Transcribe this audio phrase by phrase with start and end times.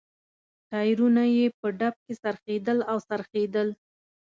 [0.69, 3.67] ټایرونه یې په ډب کې څرخېدل او څرخېدل.